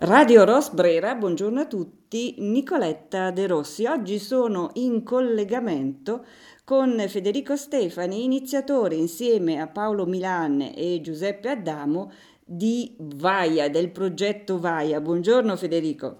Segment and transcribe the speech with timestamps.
[0.00, 3.84] Radio Rosbrera, buongiorno a tutti, Nicoletta De Rossi.
[3.84, 6.24] Oggi sono in collegamento
[6.62, 12.12] con Federico Stefani, iniziatore insieme a Paolo Milan e Giuseppe Adamo
[12.44, 15.00] di Vaia, del progetto Vaia.
[15.00, 16.16] Buongiorno Federico.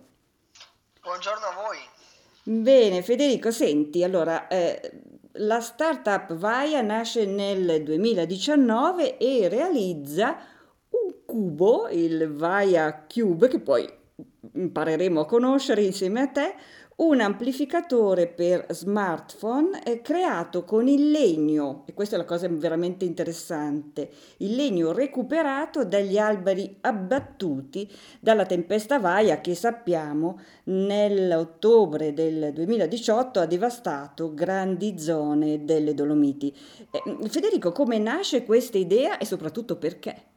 [1.00, 2.61] Buongiorno a voi.
[2.61, 5.03] Bene, Federico, senti, allora, eh,
[5.35, 10.36] la startup Vaia nasce nel 2019 e realizza
[11.39, 13.89] cubo, il Vaia Cube, che poi
[14.55, 16.55] impareremo a conoscere insieme a te,
[16.97, 24.11] un amplificatore per smartphone creato con il legno, e questa è la cosa veramente interessante,
[24.39, 33.47] il legno recuperato dagli alberi abbattuti dalla tempesta Vaia che sappiamo nell'ottobre del 2018 ha
[33.47, 36.53] devastato grandi zone delle Dolomiti.
[36.91, 40.36] Eh, Federico, come nasce questa idea e soprattutto perché?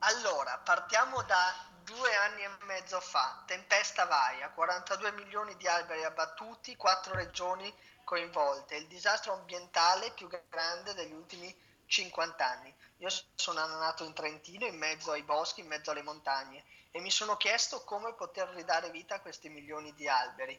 [0.00, 6.76] Allora, partiamo da due anni e mezzo fa, tempesta Vaia, 42 milioni di alberi abbattuti,
[6.76, 7.74] quattro regioni
[8.04, 11.52] coinvolte, il disastro ambientale più grande degli ultimi
[11.86, 12.72] 50 anni.
[12.98, 17.10] Io sono nato in Trentino, in mezzo ai boschi, in mezzo alle montagne e mi
[17.10, 20.58] sono chiesto come poter ridare vita a questi milioni di alberi.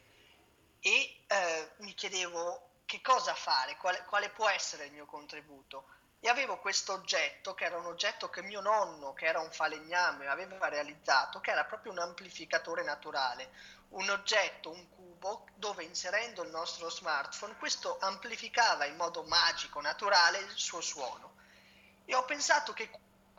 [0.81, 5.86] E eh, mi chiedevo che cosa fare, quale, quale può essere il mio contributo
[6.22, 10.28] e avevo questo oggetto che era un oggetto che mio nonno, che era un falegname,
[10.28, 13.50] aveva realizzato, che era proprio un amplificatore naturale,
[13.89, 20.40] un oggetto, un cubo dove inserendo il nostro smartphone questo amplificava in modo magico, naturale
[20.40, 21.36] il suo suono.
[22.03, 22.90] E ho pensato che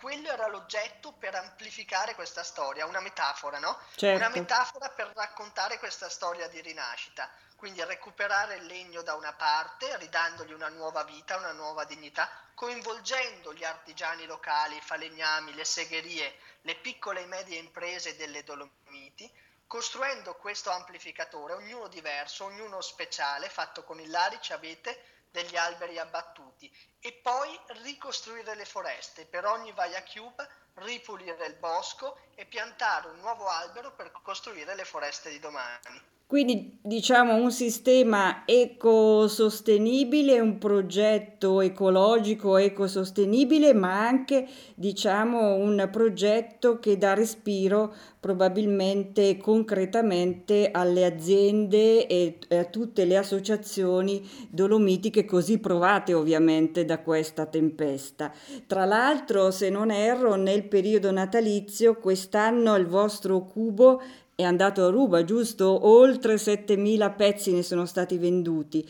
[0.01, 3.79] quello era l'oggetto per amplificare questa storia, una metafora, no?
[3.95, 4.17] Certo.
[4.17, 7.31] Una metafora per raccontare questa storia di rinascita.
[7.55, 13.53] Quindi recuperare il legno da una parte, ridandogli una nuova vita, una nuova dignità, coinvolgendo
[13.53, 19.31] gli artigiani locali, i falegnami, le segherie, le piccole e medie imprese delle Dolomiti,
[19.67, 26.71] costruendo questo amplificatore, ognuno diverso, ognuno speciale, fatto con il larice, avete degli alberi abbattuti
[27.01, 33.19] e poi ricostruire le foreste per ogni Vaia Cube, ripulire il bosco e piantare un
[33.21, 36.19] nuovo albero per costruire le foreste di domani.
[36.31, 44.47] Quindi diciamo un sistema ecosostenibile, un progetto ecologico ecosostenibile, ma anche
[44.77, 54.23] diciamo un progetto che dà respiro probabilmente concretamente alle aziende e a tutte le associazioni
[54.51, 58.33] dolomitiche così provate ovviamente da questa tempesta.
[58.69, 64.01] Tra l'altro, se non erro, nel periodo natalizio quest'anno il vostro cubo
[64.41, 65.87] è andato a ruba, giusto?
[65.87, 68.87] Oltre 7.000 pezzi ne sono stati venduti.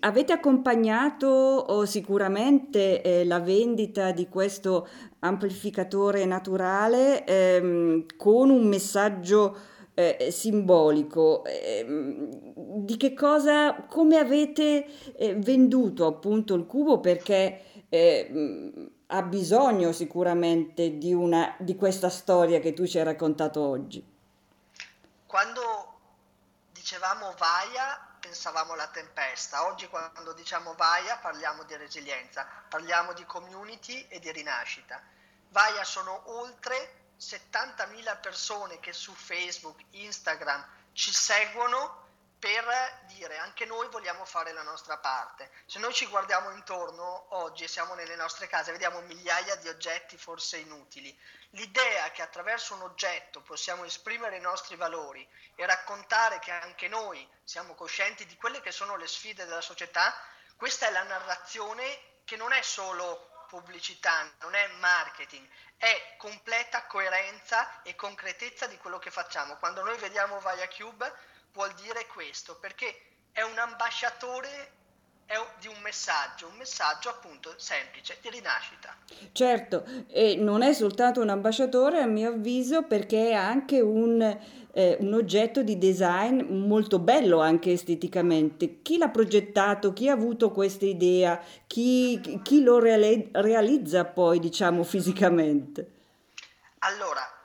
[0.00, 4.86] Avete accompagnato oh, sicuramente eh, la vendita di questo
[5.20, 9.56] amplificatore naturale ehm, con un messaggio
[9.94, 11.44] eh, simbolico.
[11.44, 11.84] Eh,
[12.54, 14.86] di che cosa, come avete
[15.16, 17.00] eh, venduto appunto il cubo?
[17.00, 23.60] Perché ehm, ha bisogno sicuramente di, una, di questa storia che tu ci hai raccontato
[23.60, 24.14] oggi
[25.26, 26.00] quando
[26.70, 34.06] dicevamo vaia pensavamo alla tempesta, oggi quando diciamo vaia parliamo di resilienza, parliamo di community
[34.08, 35.00] e di rinascita.
[35.50, 42.05] Vaia sono oltre 70.000 persone che su Facebook, Instagram ci seguono
[42.38, 45.50] per dire anche noi vogliamo fare la nostra parte.
[45.66, 50.18] Se noi ci guardiamo intorno oggi e siamo nelle nostre case, vediamo migliaia di oggetti
[50.18, 51.18] forse inutili.
[51.50, 57.26] L'idea che attraverso un oggetto possiamo esprimere i nostri valori e raccontare che anche noi
[57.42, 60.14] siamo coscienti di quelle che sono le sfide della società,
[60.56, 67.82] questa è la narrazione che non è solo pubblicità, non è marketing, è completa coerenza
[67.82, 69.56] e concretezza di quello che facciamo.
[69.56, 72.94] Quando noi vediamo Via Cube vuol dire questo, perché
[73.32, 74.74] è un ambasciatore
[75.26, 78.94] è di un messaggio, un messaggio appunto semplice di rinascita.
[79.32, 84.96] Certo, e non è soltanto un ambasciatore a mio avviso perché è anche un, eh,
[85.00, 88.82] un oggetto di design molto bello anche esteticamente.
[88.82, 94.84] Chi l'ha progettato, chi ha avuto questa idea, chi, chi lo reali- realizza poi diciamo
[94.84, 95.90] fisicamente?
[96.80, 97.35] Allora,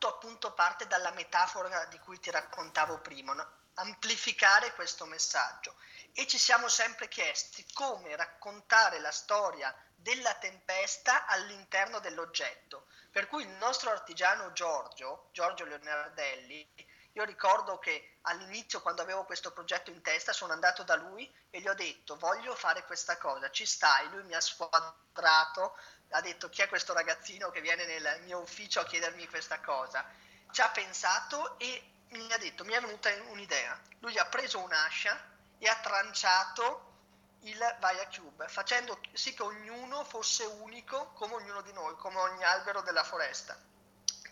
[0.00, 3.46] tutto appunto parte dalla metafora di cui ti raccontavo prima, no?
[3.74, 5.74] amplificare questo messaggio
[6.14, 12.86] e ci siamo sempre chiesti come raccontare la storia della tempesta all'interno dell'oggetto.
[13.10, 16.66] Per cui il nostro artigiano Giorgio, Giorgio Leonardelli,
[17.12, 21.60] io ricordo che all'inizio quando avevo questo progetto in testa sono andato da lui e
[21.60, 24.08] gli ho detto voglio fare questa cosa, ci stai?
[24.10, 25.76] Lui mi ha squadrato,
[26.10, 30.04] ha detto chi è questo ragazzino che viene nel mio ufficio a chiedermi questa cosa
[30.52, 33.78] ci ha pensato e mi ha detto, mi è venuta un'idea.
[34.00, 35.18] Lui ha preso un'ascia
[35.58, 36.88] e ha tranciato
[37.42, 42.42] il Vaia Cube, facendo sì che ognuno fosse unico come ognuno di noi, come ogni
[42.42, 43.56] albero della foresta.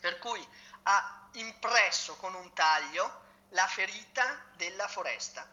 [0.01, 0.47] Per cui
[0.85, 5.47] ha impresso con un taglio la ferita della foresta.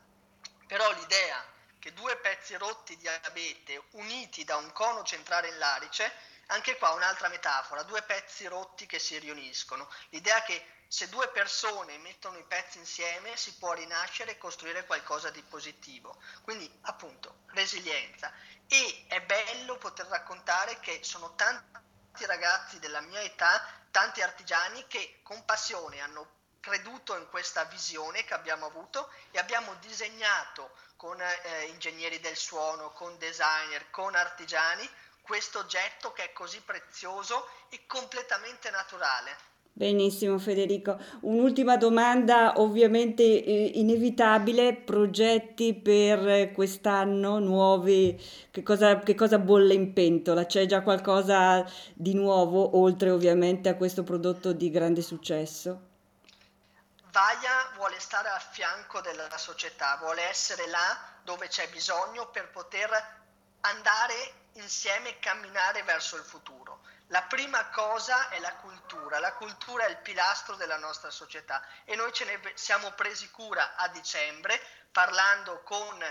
[0.67, 1.43] Però l'idea
[1.79, 6.11] che due pezzi rotti di abete uniti da un cono centrale in larice,
[6.47, 9.87] anche qua un'altra metafora, due pezzi rotti che si riuniscono.
[10.09, 15.29] L'idea che se due persone mettono i pezzi insieme si può rinascere e costruire qualcosa
[15.29, 16.19] di positivo.
[16.41, 18.31] Quindi appunto resilienza.
[18.67, 21.83] E è bello poter raccontare che sono tanti
[22.23, 26.31] ragazzi della mia età, tanti artigiani che con passione hanno
[26.61, 32.91] creduto in questa visione che abbiamo avuto e abbiamo disegnato con eh, ingegneri del suono,
[32.91, 34.89] con designer, con artigiani
[35.21, 39.53] questo oggetto che è così prezioso e completamente naturale.
[39.77, 40.97] Benissimo Federico.
[41.23, 48.17] Un'ultima domanda, ovviamente eh, inevitabile, progetti per quest'anno nuovi,
[48.51, 50.45] che cosa, che cosa bolle in pentola?
[50.45, 55.81] C'è già qualcosa di nuovo, oltre ovviamente a questo prodotto di grande successo?
[57.11, 62.89] Vaia vuole stare a fianco della società, vuole essere là dove c'è bisogno per poter
[63.59, 64.13] andare
[64.53, 66.79] insieme e camminare verso il futuro.
[67.09, 71.95] La prima cosa è la cultura, la cultura è il pilastro della nostra società e
[71.95, 74.59] noi ce ne siamo presi cura a dicembre
[74.91, 76.03] parlando con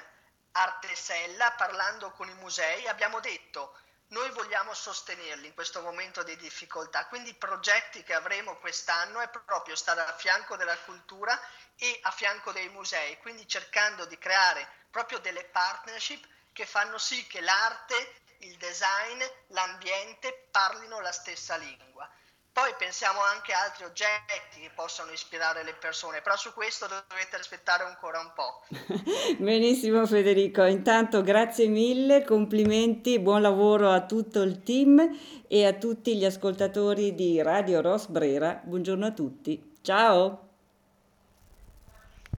[0.53, 3.77] Artesella, parlando con i musei, abbiamo detto
[4.09, 9.29] noi vogliamo sostenerli in questo momento di difficoltà, quindi i progetti che avremo quest'anno è
[9.29, 11.37] proprio stare a fianco della cultura
[11.77, 17.27] e a fianco dei musei, quindi cercando di creare proprio delle partnership che fanno sì
[17.27, 22.09] che l'arte il design, l'ambiente parlino la stessa lingua.
[22.53, 27.35] Poi pensiamo anche a altri oggetti che possano ispirare le persone, però su questo dovete
[27.35, 28.63] aspettare ancora un po'.
[29.43, 35.01] Benissimo Federico, intanto grazie mille, complimenti, buon lavoro a tutto il team
[35.49, 38.61] e a tutti gli ascoltatori di Radio Ros Brera.
[38.63, 39.73] Buongiorno a tutti.
[39.83, 40.44] Ciao!